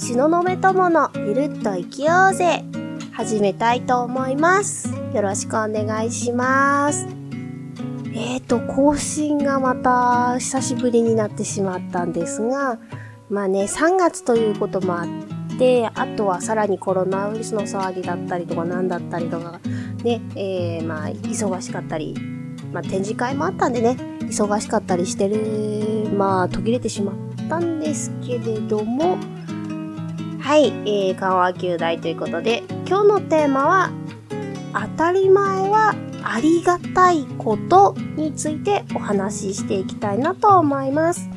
[0.00, 2.62] 東雲友のゆるっと生きようぜ
[3.12, 4.94] 始めたいと思います。
[5.12, 7.04] よろしくお願いします。
[8.14, 12.78] えーと、更新がまた久しぶりになってしまったんですが、
[13.28, 19.58] まあね、3月ということもあって、あとはさらにコロナウイルスの騒ぎだったりとか何だったりとか、
[20.04, 22.14] ね、えー、まあ、忙しかったり、
[22.72, 29.18] まあ、展示会もあったんでね、忙しかったりしてる、まあ、途切れてしまったんですけれども、
[30.48, 33.90] はい、えー、緩和球大ということで、今日のテーマは、
[34.72, 41.28] 当たり前はありがたいことについてお話ししていきたいなと思います。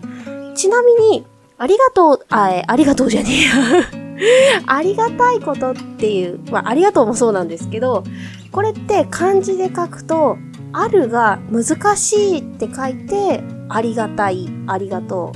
[0.56, 1.26] ちなみに、
[1.58, 4.64] ありがとう、あ、えありがとうじゃねえや。
[4.66, 8.06] ありがたいことっていう、まあ、ありがとうもそうなんですけど、
[8.54, 10.38] これって漢字で書くと、
[10.72, 15.34] あるが難しいって書いて、ありがたい、ありがと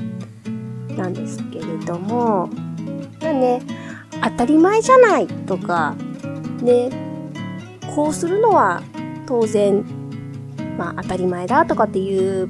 [0.90, 2.50] うなんですけれども、
[3.34, 3.62] ね、
[4.24, 5.96] 当たり前じゃないとか、
[6.62, 6.90] ね、
[7.96, 8.82] こうするのは
[9.26, 9.86] 当然、
[10.78, 12.50] まあ当たり前だとかっていう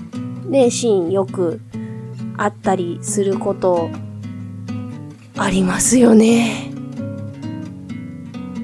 [0.49, 1.59] ね、シーンよく
[2.37, 3.89] あったりすること
[5.37, 6.71] ありますよね。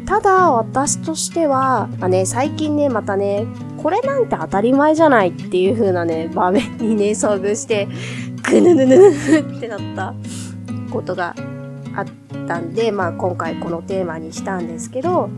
[0.05, 3.45] ただ私としては、まあね、最近ね、またね、
[3.81, 7.87] これなんて当たり前じゃないっていう風なね、場面にね、遭遇して、
[8.49, 10.13] ぐぬぬぬぬぬってなった
[10.91, 11.33] ことが
[12.43, 15.29] ったんで、まあ今回このテーマにしたんですけど、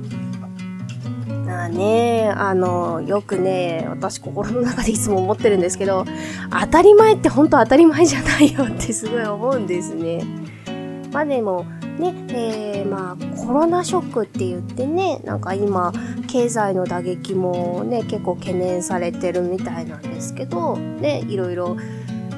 [1.46, 6.06] まあね、あの、よくね、私心の中でいつも思ってるんですけど、
[6.50, 10.24] 当たり前って本当当たり前じゃないよって すごい思うんですね。
[11.12, 11.66] まあでも、
[12.00, 15.94] ね、えー、まあコロナショックって言ってね、なんか今、
[16.28, 21.78] 経済の打撃もね、結構懸念されてるみたいなんですけど、ね、いろいろ、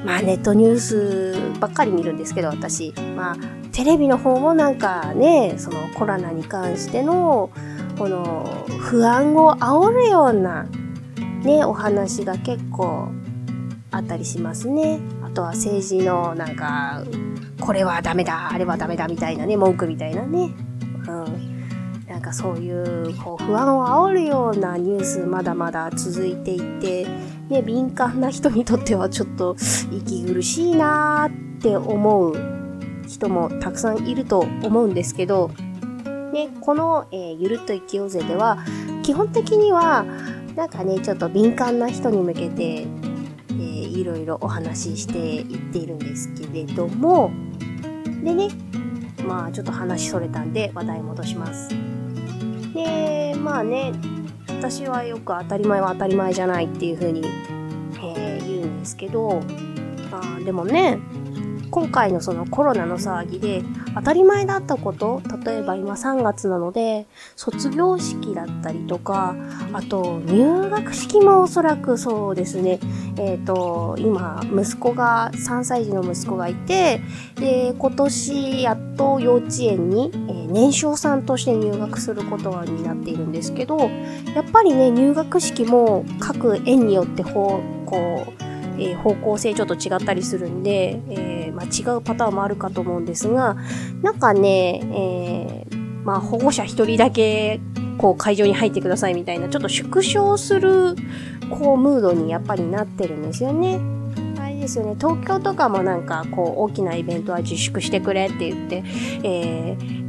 [0.06, 2.94] まあネットニュースばっかり見るんですけど、私。
[3.16, 3.36] まあ、
[3.72, 7.50] テレビの方もなんかね、そのコロナに関しての、
[7.98, 10.68] この不安を煽るような
[11.42, 13.08] ね、お話が結構
[13.90, 15.00] あったりしますね。
[15.24, 17.02] あとは政治のなんか、
[17.60, 20.54] これはダメだ、あれはダメだみたいなね、文句みたいなね。
[21.08, 21.56] うん。
[22.08, 27.06] なんかそういうこう不安を煽るようなニュースまだまだ続いていて、
[27.48, 29.56] ね、敏感な人にとってはちょっと
[29.92, 32.34] 息苦しいなーって思う
[33.06, 35.48] 人もたくさんいると思うんですけど、
[36.32, 38.58] ね、この、えーゆるっと生きようぜでは、
[39.02, 40.04] 基本的には、
[40.56, 47.30] なんかね、ちょっと敏感な人に向けて、えーいろいろお話ししていっているんですけれども、
[48.22, 48.48] でね、
[49.26, 51.70] まあちょっと話それたんで話題戻します。
[52.74, 53.92] で、まあね、
[54.68, 59.40] 私はよく当たり前は当たり前じゃないっていう風に、えー言うんですけど、
[60.10, 60.98] あでもね、
[61.70, 63.62] 今回のそのコロナの騒ぎで
[63.94, 67.06] 当たり前だったこと、例えば今3月なので、
[67.36, 69.36] 卒業式だったりとか、
[69.72, 72.80] あと入学式もおそらくそうですね、
[73.18, 77.00] えっ、と、今、息子が、3歳児の息子がいて、
[77.36, 88.42] で、今年やっと幼稚園に、えー年少さんとして入学することになっているんですけど、やっぱりね、入学式も各園によってほう、こう、
[88.78, 93.56] えー方向性ちょっと違ったりするんで、えーまあ、違うパターンもあるかと思うんですが、
[94.02, 97.60] なんかね、えーまあ、保護者一人だけ、
[97.98, 100.94] こう、会場に入ってくださいみたいな、ちょっと縮小する、
[101.50, 103.80] こう、ムードにやっぱりなってるんですよね。
[104.66, 108.84] ですよね、東京とかもなんか、こう、大きなイベントは自粛してくれって言って、
[109.22, 110.06] えー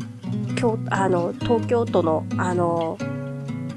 [0.58, 2.98] 京あの、東京都の、あの、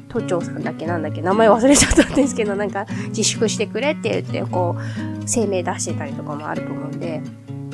[0.08, 7.22] 都庁さんだっけなんだっけ名前忘れちゃったんですけど、なんか自粛してくれって言って、こう、声明出してたりとかもあると思うんで、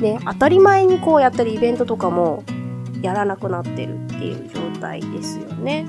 [0.00, 2.42] ね、当たり前にこうやったりイベントとかも
[3.00, 5.86] やらなくなってるっていう状態ですよね。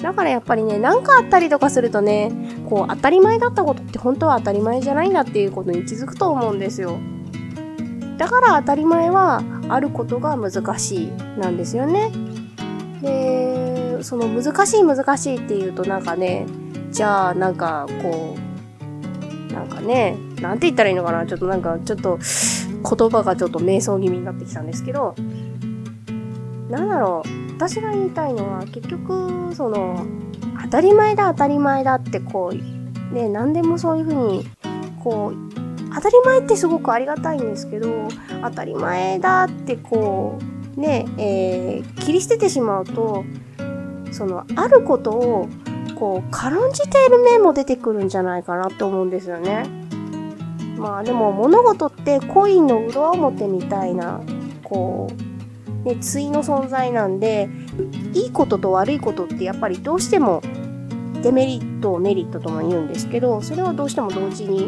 [0.00, 2.30] だからやっぱりね、なんかあったりとかするとね、
[2.68, 6.98] こう当たり前だったことって本当は当たり前じゃないんだっていうことに気づくと思うんですよ。
[8.18, 11.06] だから当たり前はあることが難しい
[11.38, 12.12] なんですよね。
[13.02, 16.46] で、その難しい難しいっていうとなんかね、
[16.90, 25.14] じゃあなんかこう、なんかね、なんて言ったらいいのかなちょっとなんかちょっと言葉がちょっと瞑想気味になってきたんですけど、
[26.70, 30.04] なんだろう、私が言いたいのは結局、その、
[30.74, 34.44] たり前だ当たり前だってこう、ね、何でもそういうふうに、
[35.04, 38.08] こう、当たり前ってすごくありがたいんですけど、
[38.42, 40.40] 当たり前だってこ
[40.76, 43.24] う、ね、えー切り捨ててしまうと、
[44.10, 45.48] その、あることを、
[45.94, 49.66] こう、軽んじている面も出てくるんじゃないかなって思うんですよね。
[50.76, 54.20] まあでも物事ってコインの裏表みたいな、
[54.64, 55.24] こう
[55.84, 57.48] ね、対の存在なんで、
[58.12, 60.42] いいことと悪いことってやっぱりどうしても
[61.24, 64.64] デメリットを、メリットとも言うんですけど、それはどうしても同時に、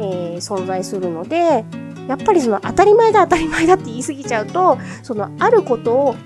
[0.00, 1.66] えー、存在するので、
[2.08, 6.16] やっぱりその当たり前だ当たり前だって言い過ぎちゃうと、そのあることを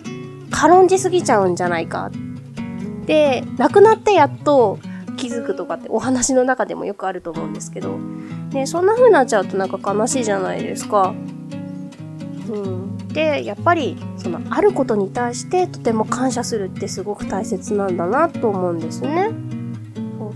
[0.52, 2.12] 軽んじすぎちゃうんじゃないか。
[3.06, 4.78] で、亡くなってやっと
[5.16, 7.98] 気づくとかってお話の中でもよくあると思うんですけど、
[8.52, 11.12] ね、そんな風になっちゃうとなんか悲しいじゃないですか。
[12.48, 13.08] うん。
[13.08, 19.30] で、やっぱり、その、あることに対してとても感謝するってすごく大切なんだなと思うんですね。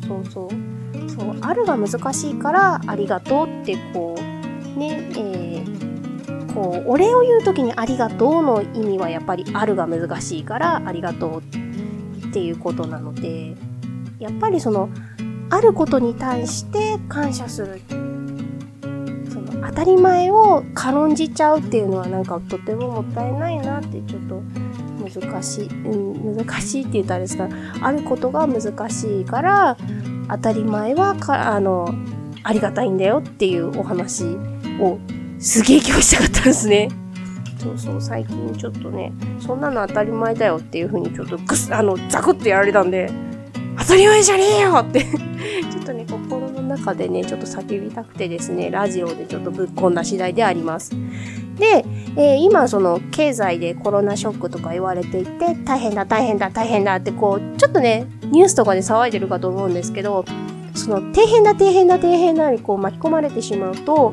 [0.07, 1.39] そうそうそう。
[1.41, 13.57] あるが難しいから、ありがとうってこう、ね、えー、こう、お礼を言う時にありがとうの意味はやっぱりあるが難しいから、ありがとうっていうことなので、
[14.19, 14.89] やっぱりその、
[15.49, 17.81] あることに対して感謝する。
[17.89, 24.43] その当たり前を軽んじちゃうっていうのはなんかとてももったいないなってちょっと
[25.11, 27.49] 難しい、うん、難しいって言ったらですか
[27.81, 29.76] あることが難しいから
[30.29, 31.94] 当たり前はかあの
[32.43, 34.25] ありがたいんだよっていうお話
[34.81, 34.99] を
[35.38, 36.88] すげえ今日したかったんですね。
[37.58, 43.11] そうそう、最近ちょっとね、そんなの当たり前だよっていう風にちょっとぐす、あの、ザクッとやられたんで、
[43.79, 45.02] 当たり前じゃねえよって
[45.73, 50.93] ちょっとね、心の中でね、ちょっと叫びたくてですね、ラジオでちょっとぶっ込んだ次第であります。
[51.56, 51.85] で、
[52.17, 60.25] えー、今その経済でコロナショックとか言われていて、大変だ大変だ大変だってこう、ちょっとね、ニュースとかで騒いでるかと思うんですけど、
[60.75, 64.12] その、底辺だ底辺だ底辺だにこう巻き込まれてしまうと、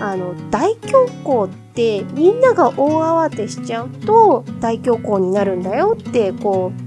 [0.00, 6.81] あの、大恐慌ってみんなが大慌てしちゃうと大恐慌になるんだよってこう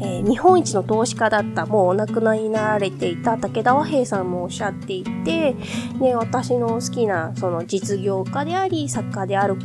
[0.00, 5.54] えー、日本一の投資家だったもうお亡くなりになられていた武田和平さんもおっしゃっていて、
[6.00, 9.56] ね、私の好きなその実業家であり作家である、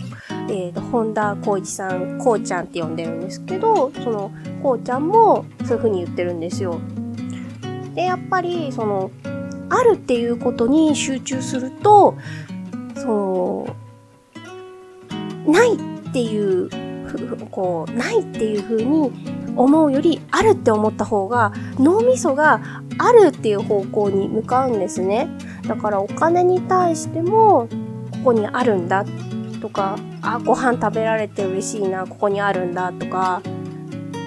[0.50, 4.32] えー、本田光一さんこうちゃんって呼んでるんですけどその
[4.64, 6.80] こうちゃんもそういう風に言ってるんですよ。
[7.94, 9.12] でやっぱりその
[9.70, 12.16] あるっていうことに集中すると
[12.96, 13.68] そ
[15.48, 15.78] うないっ
[16.12, 16.70] ていう
[17.52, 19.12] こうないっていう風に
[19.56, 22.62] 思うよりあるって思った方が脳みそが
[22.98, 25.28] あるっていう方向に向かうんですね。
[25.68, 27.68] だからお金に対しても
[28.12, 29.06] ここにあるんだ
[29.62, 33.42] とか、あ、ご飯食べられて嬉しいな、ここにあるんだとか、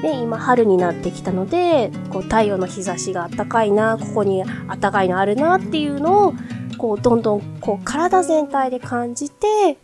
[0.02, 4.44] で、今春になってきたので、こう太陽の日差しが暖かいな、ここに
[4.80, 6.34] 暖かいのあるなっていうのを、
[6.78, 9.78] こうどんどんこう体全体で感じて、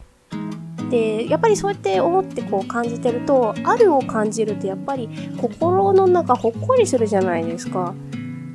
[0.92, 5.08] でやっぱりそうやって思ってこう感じてるとあるを感じるとやっぱり
[5.38, 7.94] 心の中ほっこりするじゃないですか。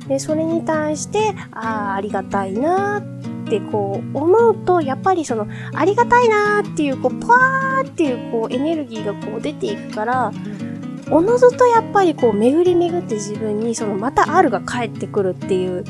[0.06, 10.32] でそれに対してああありがたいなってこう思うとやっぱりそのありがたいなっていうこうパーっていうこうエネルギーがこう出ていくから
[11.10, 15.84] おのずとやっぱりこう巡り巡って自分にそのまた R が返ってくるっていう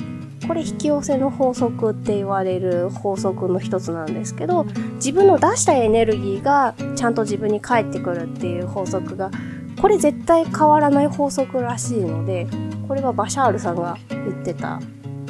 [0.48, 4.64] これ引き寄せの法則って言われる法則の一つなんですけど
[4.94, 9.30] 自分の出したエネルギーがちゃんと自分に返ってくるっていう法則が
[9.78, 12.46] これ絶対変わらない法則らしいので
[12.88, 14.80] これはバシャールさんが言ってた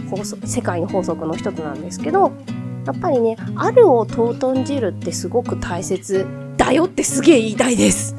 [0.08, 2.30] 法則世界の法則の一つなんですけど
[2.86, 6.26] やっぱりねあるを尊んじるってすごく大切
[6.56, 8.14] だよってすげえ言いたいです。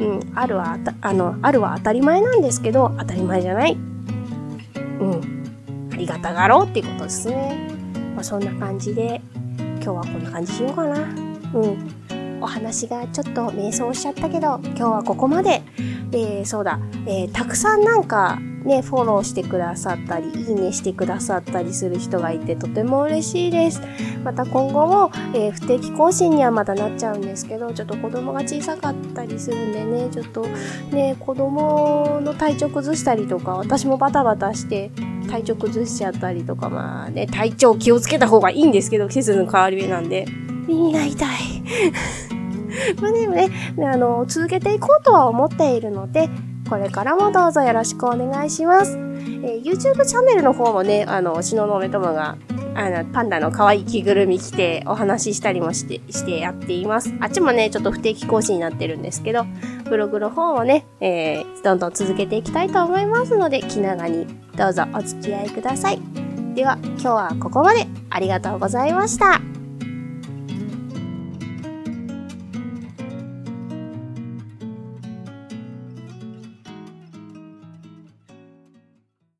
[0.00, 3.72] うん、あるはあのあるは当たり前なんですけど当たり前じゃない。
[3.72, 3.76] う
[5.04, 5.35] ん
[5.96, 7.70] ありがたがろうっていうことですね。
[8.14, 9.22] まあ、そんな感じで、
[9.58, 11.00] 今日はこんな感じしようかな。
[11.54, 12.38] うん。
[12.42, 15.62] お話がちょっと迷走しちゃったけど、今日はここまで。
[16.12, 23.80] えー、そうだ、えー、たくさんなんかね、フォローしてくださったり、いいねしてくださったりする人がいてとても嬉しいです。
[24.24, 30.44] また今後も、えー、不定期更新にはまだなっちゃうんですけど、ちょっと子供が小さかったりするんでね、ちょっと
[30.90, 34.90] ね、子供の体調崩したりとか、私もバタバタして
[35.30, 40.26] 体調崩しちゃったりとか、まあね、体調気をつけた方がいいんですけど、季節の変わり目なんで、
[40.66, 41.28] 耳が痛い。
[43.00, 46.28] まあでもね、あの、続けていこうとは思っているので、
[46.68, 48.96] これからもどうぞよろしくお願いします。
[48.96, 52.36] えー、YouTube チャンネルの方もね、あの、しののめともが、
[52.74, 57.14] あの、パンダの可愛い着ぐるみ着てお話ししたりもして、してやっています。
[57.20, 59.44] あっちもね、ちょっと不定期更新になってるんですけど、
[59.88, 66.00] ブログの方もね、えー、どんどん続けていきたいと思いますので、気長にどうぞお付き合いください。
[66.54, 69.55] では、今日はここまでありがとうございました。